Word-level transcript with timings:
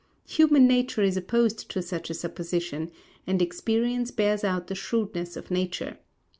Human 0.29 0.65
nature 0.65 1.03
is 1.03 1.15
opposed 1.15 1.69
to 1.69 1.81
such 1.83 2.09
a 2.09 2.15
supposition, 2.15 2.89
and 3.27 3.39
experience 3.39 4.09
bears 4.09 4.43
out 4.43 4.65
the 4.65 4.73
shrewdness 4.73 5.37
of 5.37 5.51
nature. 5.51 5.99